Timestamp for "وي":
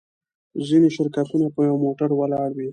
2.57-2.69